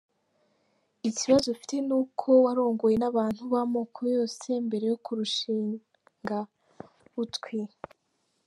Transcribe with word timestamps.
ikibazo 1.09 1.45
ufite 1.55 1.75
nuko 1.87 2.27
warongowe 2.45 2.93
n’abantu 2.99 3.41
b’amoko 3.53 3.99
yose 4.15 4.47
mbere 4.67 4.85
yo 4.91 4.97
kurushinga, 5.05 6.37
butwi. 7.13 7.59